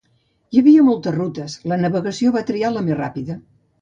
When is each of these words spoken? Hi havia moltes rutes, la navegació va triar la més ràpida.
Hi 0.55 0.61
havia 0.61 0.85
moltes 0.87 1.15
rutes, 1.17 1.57
la 1.73 1.79
navegació 1.83 2.33
va 2.39 2.43
triar 2.49 2.73
la 2.77 2.87
més 2.89 2.99
ràpida. 3.03 3.37